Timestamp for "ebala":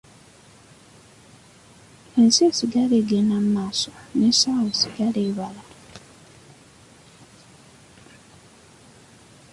5.29-5.63